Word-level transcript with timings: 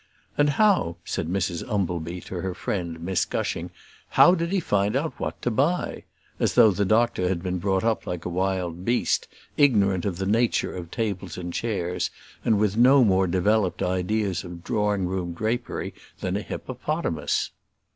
"And 0.35 0.49
how," 0.49 0.97
said 1.05 1.27
Mrs 1.27 1.61
Umbleby, 1.71 2.21
to 2.21 2.41
her 2.41 2.55
friend 2.55 2.99
Miss 3.01 3.23
Gushing, 3.23 3.69
"how 4.09 4.33
did 4.33 4.51
he 4.51 4.59
find 4.59 4.95
out 4.95 5.13
what 5.19 5.39
to 5.43 5.51
buy?" 5.51 6.05
as 6.39 6.55
though 6.55 6.71
the 6.71 6.85
doctor 6.85 7.29
had 7.29 7.43
been 7.43 7.59
brought 7.59 7.83
up 7.83 8.07
like 8.07 8.25
a 8.25 8.29
wild 8.29 8.83
beast, 8.83 9.27
ignorant 9.57 10.03
of 10.03 10.17
the 10.17 10.25
nature 10.25 10.75
of 10.75 10.89
tables 10.89 11.37
and 11.37 11.53
chairs, 11.53 12.09
and 12.43 12.57
with 12.57 12.77
no 12.77 13.03
more 13.03 13.27
developed 13.27 13.83
ideas 13.83 14.43
of 14.43 14.63
drawing 14.63 15.05
room 15.05 15.33
drapery 15.35 15.93
than 16.19 16.35
an 16.35 16.45
hippopotamus. 16.45 17.51